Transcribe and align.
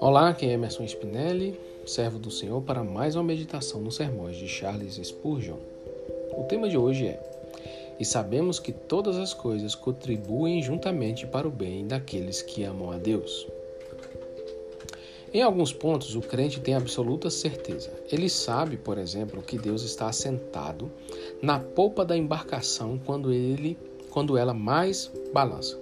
Olá, 0.00 0.30
aqui 0.30 0.46
é 0.46 0.52
Emerson 0.52 0.84
Spinelli, 0.84 1.58
servo 1.84 2.18
do 2.18 2.30
Senhor, 2.30 2.62
para 2.62 2.82
mais 2.82 3.14
uma 3.14 3.24
meditação 3.24 3.80
nos 3.80 3.96
sermões 3.96 4.36
de 4.36 4.48
Charles 4.48 4.94
Spurgeon. 4.94 5.58
O 6.36 6.44
tema 6.44 6.68
de 6.68 6.78
hoje 6.78 7.08
é: 7.08 7.20
E 8.00 8.04
sabemos 8.04 8.58
que 8.58 8.72
todas 8.72 9.16
as 9.16 9.34
coisas 9.34 9.74
contribuem 9.74 10.62
juntamente 10.62 11.26
para 11.26 11.46
o 11.46 11.50
bem 11.50 11.86
daqueles 11.86 12.40
que 12.40 12.62
amam 12.62 12.90
a 12.90 12.96
Deus. 12.96 13.46
Em 15.32 15.42
alguns 15.42 15.74
pontos, 15.74 16.16
o 16.16 16.22
crente 16.22 16.58
tem 16.58 16.74
absoluta 16.74 17.28
certeza. 17.28 17.92
Ele 18.10 18.30
sabe, 18.30 18.78
por 18.78 18.96
exemplo, 18.96 19.42
que 19.42 19.58
Deus 19.58 19.82
está 19.82 20.08
assentado 20.08 20.90
na 21.42 21.60
polpa 21.60 22.02
da 22.02 22.16
embarcação 22.16 22.98
quando 23.04 23.30
ele 23.30 23.76
quando 24.10 24.36
ela 24.36 24.54
mais 24.54 25.10
balança. 25.32 25.78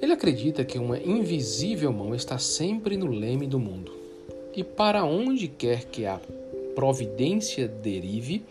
Ele 0.00 0.12
acredita 0.12 0.64
que 0.64 0.78
uma 0.78 0.98
invisível 0.98 1.92
mão 1.92 2.14
está 2.14 2.38
sempre 2.38 2.96
no 2.96 3.06
leme 3.06 3.46
do 3.46 3.58
mundo. 3.58 3.92
E 4.54 4.64
para 4.64 5.04
onde 5.04 5.48
quer 5.48 5.84
que 5.84 6.04
a 6.04 6.20
providência 6.74 7.68
derive, 7.68 8.44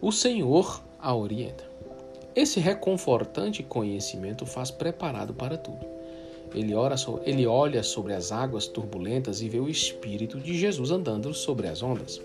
o 0.00 0.10
Senhor 0.10 0.82
a 0.98 1.14
orienta. 1.14 1.68
Esse 2.34 2.60
reconfortante 2.60 3.62
conhecimento 3.62 4.46
faz 4.46 4.70
preparado 4.70 5.34
para 5.34 5.58
tudo. 5.58 5.84
Ele, 6.54 6.74
ora, 6.74 6.96
ele 7.24 7.46
olha 7.46 7.82
sobre 7.82 8.12
as 8.12 8.32
águas 8.32 8.66
turbulentas 8.66 9.40
e 9.40 9.48
vê 9.48 9.60
o 9.60 9.68
Espírito 9.68 10.38
de 10.38 10.56
Jesus 10.56 10.90
andando 10.90 11.32
sobre 11.34 11.68
as 11.68 11.82
ondas. 11.82 12.20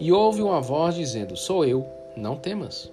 E 0.00 0.12
ouve 0.12 0.42
uma 0.42 0.60
voz 0.60 0.94
dizendo: 0.94 1.36
Sou 1.36 1.64
eu, 1.64 1.86
não 2.16 2.36
temas. 2.36 2.90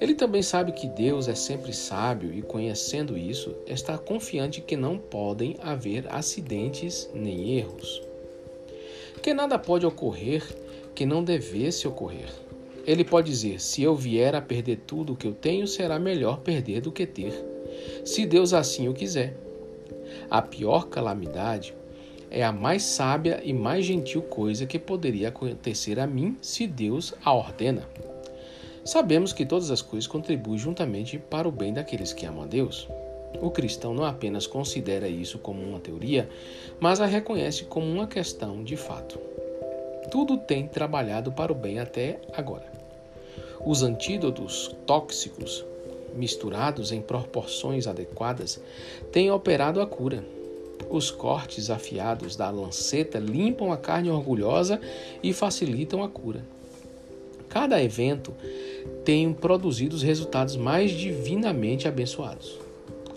Ele 0.00 0.14
também 0.14 0.42
sabe 0.42 0.72
que 0.72 0.86
Deus 0.86 1.28
é 1.28 1.34
sempre 1.34 1.74
sábio 1.74 2.32
e, 2.32 2.40
conhecendo 2.40 3.18
isso, 3.18 3.54
está 3.66 3.98
confiante 3.98 4.62
que 4.62 4.74
não 4.74 4.96
podem 4.96 5.56
haver 5.60 6.06
acidentes 6.08 7.10
nem 7.12 7.58
erros. 7.58 8.02
Que 9.22 9.34
nada 9.34 9.58
pode 9.58 9.84
ocorrer 9.84 10.42
que 10.94 11.04
não 11.04 11.22
devesse 11.22 11.86
ocorrer. 11.86 12.28
Ele 12.86 13.04
pode 13.04 13.30
dizer: 13.30 13.60
se 13.60 13.82
eu 13.82 13.94
vier 13.94 14.34
a 14.34 14.40
perder 14.40 14.78
tudo 14.86 15.12
o 15.12 15.16
que 15.16 15.26
eu 15.26 15.34
tenho, 15.34 15.66
será 15.66 15.98
melhor 15.98 16.40
perder 16.40 16.80
do 16.80 16.90
que 16.90 17.06
ter, 17.06 17.32
se 18.02 18.24
Deus 18.24 18.54
assim 18.54 18.88
o 18.88 18.94
quiser. 18.94 19.36
A 20.30 20.40
pior 20.40 20.88
calamidade 20.88 21.74
é 22.30 22.42
a 22.42 22.50
mais 22.50 22.82
sábia 22.84 23.42
e 23.44 23.52
mais 23.52 23.84
gentil 23.84 24.22
coisa 24.22 24.64
que 24.64 24.78
poderia 24.78 25.28
acontecer 25.28 26.00
a 26.00 26.06
mim 26.06 26.36
se 26.40 26.66
Deus 26.66 27.12
a 27.22 27.34
ordena. 27.34 27.86
Sabemos 28.84 29.32
que 29.32 29.44
todas 29.44 29.70
as 29.70 29.82
coisas 29.82 30.06
contribuem 30.06 30.58
juntamente 30.58 31.18
para 31.18 31.46
o 31.46 31.52
bem 31.52 31.72
daqueles 31.72 32.12
que 32.12 32.24
amam 32.24 32.44
a 32.44 32.46
Deus. 32.46 32.88
O 33.40 33.50
cristão 33.50 33.94
não 33.94 34.04
apenas 34.04 34.46
considera 34.46 35.08
isso 35.08 35.38
como 35.38 35.62
uma 35.62 35.78
teoria, 35.78 36.28
mas 36.80 37.00
a 37.00 37.06
reconhece 37.06 37.64
como 37.64 37.86
uma 37.86 38.06
questão 38.06 38.64
de 38.64 38.76
fato. 38.76 39.18
Tudo 40.10 40.38
tem 40.38 40.66
trabalhado 40.66 41.30
para 41.30 41.52
o 41.52 41.54
bem 41.54 41.78
até 41.78 42.20
agora. 42.32 42.66
Os 43.64 43.82
antídotos 43.82 44.74
tóxicos, 44.86 45.64
misturados 46.14 46.90
em 46.90 47.02
proporções 47.02 47.86
adequadas, 47.86 48.60
têm 49.12 49.30
operado 49.30 49.80
a 49.80 49.86
cura. 49.86 50.24
Os 50.88 51.10
cortes 51.10 51.68
afiados 51.70 52.34
da 52.34 52.50
lanceta 52.50 53.18
limpam 53.18 53.70
a 53.70 53.76
carne 53.76 54.10
orgulhosa 54.10 54.80
e 55.22 55.32
facilitam 55.32 56.02
a 56.02 56.08
cura. 56.08 56.42
Cada 57.48 57.82
evento 57.82 58.32
tem 59.04 59.32
produzido 59.32 59.96
os 59.96 60.02
resultados 60.02 60.56
mais 60.56 60.90
divinamente 60.90 61.88
abençoados. 61.88 62.58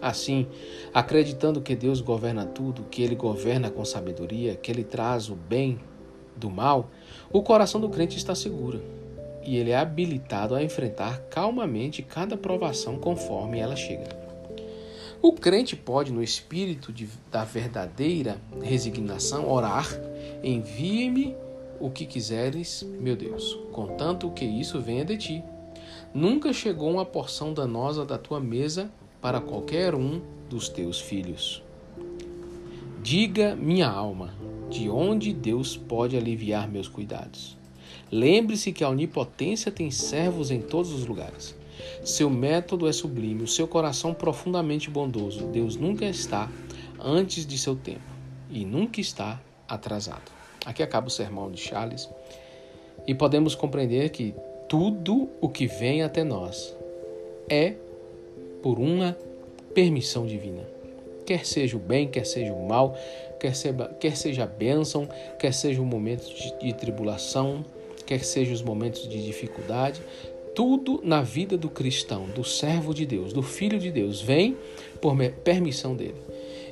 Assim, 0.01 0.47
acreditando 0.93 1.61
que 1.61 1.75
Deus 1.75 2.01
governa 2.01 2.45
tudo, 2.45 2.83
que 2.83 3.01
Ele 3.01 3.15
governa 3.15 3.69
com 3.69 3.85
sabedoria, 3.85 4.55
que 4.55 4.71
Ele 4.71 4.83
traz 4.83 5.29
o 5.29 5.35
bem 5.35 5.79
do 6.35 6.49
mal, 6.49 6.89
o 7.31 7.41
coração 7.41 7.79
do 7.79 7.89
crente 7.89 8.17
está 8.17 8.35
seguro 8.35 8.81
e 9.45 9.57
ele 9.57 9.71
é 9.71 9.77
habilitado 9.77 10.55
a 10.55 10.63
enfrentar 10.63 11.19
calmamente 11.29 12.01
cada 12.01 12.37
provação 12.37 12.97
conforme 12.97 13.59
ela 13.59 13.75
chega. 13.75 14.23
O 15.21 15.31
crente 15.31 15.75
pode, 15.75 16.11
no 16.11 16.21
espírito 16.21 16.91
de, 16.91 17.07
da 17.31 17.43
verdadeira 17.45 18.37
resignação, 18.61 19.49
orar: 19.49 19.87
envie-me 20.43 21.35
o 21.79 21.89
que 21.89 22.05
quiseres, 22.05 22.83
meu 22.99 23.15
Deus, 23.15 23.57
contanto 23.71 24.29
que 24.31 24.45
isso 24.45 24.81
venha 24.81 25.05
de 25.05 25.17
ti. 25.17 25.43
Nunca 26.13 26.53
chegou 26.53 26.91
uma 26.91 27.05
porção 27.05 27.53
danosa 27.53 28.05
da 28.05 28.17
tua 28.17 28.39
mesa 28.39 28.91
para 29.21 29.39
qualquer 29.39 29.95
um 29.95 30.21
dos 30.49 30.69
teus 30.69 30.99
filhos. 30.99 31.63
Diga, 33.01 33.55
minha 33.55 33.89
alma, 33.89 34.33
de 34.69 34.89
onde 34.89 35.33
Deus 35.33 35.75
pode 35.75 36.15
aliviar 36.15 36.69
meus 36.69 36.87
cuidados. 36.87 37.57
Lembre-se 38.11 38.71
que 38.71 38.83
a 38.83 38.89
onipotência 38.89 39.71
tem 39.71 39.91
servos 39.91 40.51
em 40.51 40.61
todos 40.61 40.91
os 40.91 41.05
lugares. 41.05 41.55
Seu 42.03 42.29
método 42.29 42.87
é 42.87 42.93
sublime, 42.93 43.43
o 43.43 43.47
seu 43.47 43.67
coração 43.67 44.13
profundamente 44.13 44.89
bondoso. 44.89 45.47
Deus 45.47 45.75
nunca 45.75 46.05
está 46.05 46.49
antes 46.99 47.45
de 47.45 47.57
seu 47.57 47.75
tempo 47.75 48.01
e 48.49 48.63
nunca 48.65 49.01
está 49.01 49.41
atrasado. 49.67 50.31
Aqui 50.65 50.81
acaba 50.81 51.07
o 51.07 51.11
sermão 51.11 51.51
de 51.51 51.59
Charles 51.59 52.09
e 53.05 53.13
podemos 53.13 53.55
compreender 53.55 54.09
que 54.09 54.33
tudo 54.67 55.29
o 55.41 55.49
que 55.49 55.67
vem 55.67 56.03
até 56.03 56.23
nós 56.23 56.75
é 57.49 57.73
por 58.61 58.79
uma 58.79 59.17
permissão 59.73 60.25
divina. 60.25 60.67
Quer 61.25 61.45
seja 61.45 61.77
o 61.77 61.79
bem, 61.79 62.07
quer 62.07 62.25
seja 62.25 62.53
o 62.53 62.67
mal, 62.67 62.97
quer 63.39 63.55
seja, 63.55 63.87
quer 63.99 64.17
seja 64.17 64.43
a 64.43 64.47
bênção, 64.47 65.07
quer 65.39 65.53
seja 65.53 65.81
o 65.81 65.85
momento 65.85 66.27
de, 66.27 66.59
de 66.59 66.73
tribulação, 66.73 67.65
quer 68.05 68.23
seja 68.23 68.53
os 68.53 68.61
momentos 68.61 69.07
de 69.07 69.23
dificuldade, 69.23 70.01
tudo 70.53 71.01
na 71.03 71.21
vida 71.21 71.57
do 71.57 71.69
cristão, 71.69 72.25
do 72.25 72.43
servo 72.43 72.93
de 72.93 73.05
Deus, 73.05 73.33
do 73.33 73.41
filho 73.41 73.79
de 73.79 73.91
Deus, 73.91 74.21
vem 74.21 74.57
por 75.01 75.15
permissão 75.43 75.95
dele. 75.95 76.15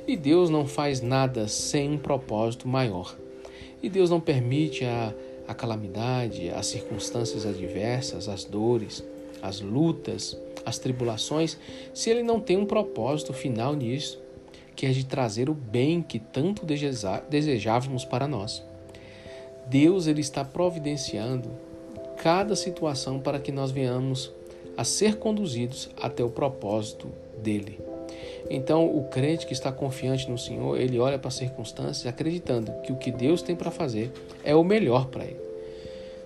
E 0.06 0.16
Deus 0.16 0.50
não 0.50 0.66
faz 0.66 1.00
nada 1.00 1.48
sem 1.48 1.90
um 1.90 1.98
propósito 1.98 2.66
maior. 2.68 3.16
E 3.82 3.88
Deus 3.88 4.10
não 4.10 4.20
permite 4.20 4.84
a, 4.84 5.12
a 5.52 5.54
calamidade, 5.54 6.50
as 6.50 6.66
circunstâncias 6.66 7.46
adversas, 7.46 8.28
as 8.28 8.44
dores, 8.44 9.04
as 9.40 9.60
lutas, 9.60 10.36
as 10.64 10.78
tribulações, 10.78 11.56
se 11.94 12.10
Ele 12.10 12.22
não 12.22 12.40
tem 12.40 12.56
um 12.56 12.66
propósito 12.66 13.32
final 13.32 13.74
nisso, 13.74 14.20
que 14.74 14.86
é 14.86 14.90
de 14.90 15.04
trazer 15.04 15.48
o 15.48 15.54
bem 15.54 16.02
que 16.02 16.18
tanto 16.18 16.66
desejávamos 17.28 18.04
para 18.04 18.26
nós. 18.26 18.64
Deus 19.66 20.06
ele 20.06 20.20
está 20.20 20.44
providenciando 20.44 21.50
cada 22.16 22.56
situação 22.56 23.20
para 23.20 23.38
que 23.38 23.52
nós 23.52 23.70
venhamos 23.70 24.32
a 24.76 24.84
ser 24.84 25.16
conduzidos 25.16 25.90
até 26.00 26.24
o 26.24 26.30
propósito 26.30 27.08
dele. 27.42 27.78
Então, 28.50 28.86
o 28.86 29.04
crente 29.04 29.46
que 29.46 29.52
está 29.52 29.70
confiante 29.72 30.30
no 30.30 30.38
Senhor, 30.38 30.78
ele 30.78 30.98
olha 30.98 31.18
para 31.18 31.28
as 31.28 31.34
circunstâncias 31.34 32.06
acreditando 32.06 32.72
que 32.82 32.92
o 32.92 32.96
que 32.96 33.10
Deus 33.10 33.42
tem 33.42 33.56
para 33.56 33.70
fazer 33.70 34.12
é 34.44 34.54
o 34.54 34.64
melhor 34.64 35.06
para 35.06 35.24
ele. 35.24 35.41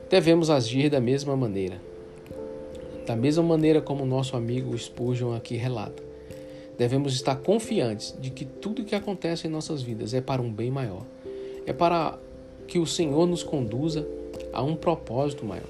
Devemos 0.09 0.51
agir 0.51 0.89
da 0.89 1.01
mesma 1.01 1.37
maneira. 1.37 1.83
Da 3.05 3.17
mesma 3.17 3.43
maneira 3.43 3.81
como 3.81 4.05
o 4.05 4.07
nosso 4.07 4.37
amigo 4.37 4.77
Spurgeon 4.79 5.35
aqui 5.35 5.57
relata. 5.57 6.01
Devemos 6.79 7.13
estar 7.13 7.35
confiantes 7.37 8.17
de 8.21 8.31
que 8.31 8.45
tudo 8.45 8.85
que 8.85 8.95
acontece 8.95 9.49
em 9.49 9.51
nossas 9.51 9.83
vidas 9.83 10.15
é 10.15 10.21
para 10.21 10.41
um 10.41 10.53
bem 10.53 10.71
maior. 10.71 11.05
É 11.67 11.73
para 11.73 12.17
que 12.69 12.79
o 12.79 12.87
Senhor 12.87 13.27
nos 13.27 13.43
conduza 13.43 14.07
a 14.53 14.63
um 14.63 14.77
propósito 14.77 15.45
maior. 15.45 15.69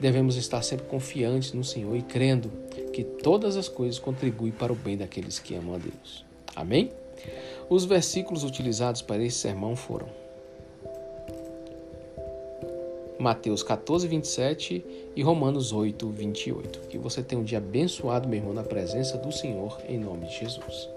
Devemos 0.00 0.34
estar 0.36 0.62
sempre 0.62 0.86
confiantes 0.86 1.52
no 1.52 1.62
Senhor 1.62 1.96
e 1.96 2.02
crendo 2.02 2.50
que 2.92 3.04
todas 3.04 3.56
as 3.56 3.68
coisas 3.68 4.00
contribuem 4.00 4.50
para 4.50 4.72
o 4.72 4.76
bem 4.76 4.96
daqueles 4.96 5.38
que 5.38 5.54
amam 5.54 5.76
a 5.76 5.78
Deus. 5.78 6.24
Amém? 6.56 6.90
Os 7.70 7.84
versículos 7.84 8.42
utilizados 8.42 9.00
para 9.00 9.22
esse 9.22 9.38
sermão 9.38 9.76
foram 9.76 10.23
Mateus 13.24 13.62
14, 13.62 14.06
27 14.06 14.84
e 15.16 15.22
Romanos 15.22 15.72
8, 15.72 16.10
28. 16.10 16.80
Que 16.88 16.98
você 16.98 17.22
tenha 17.22 17.40
um 17.40 17.44
dia 17.44 17.56
abençoado, 17.56 18.28
meu 18.28 18.38
irmão, 18.38 18.52
na 18.52 18.62
presença 18.62 19.16
do 19.16 19.32
Senhor, 19.32 19.80
em 19.88 19.98
nome 19.98 20.26
de 20.26 20.40
Jesus. 20.40 20.93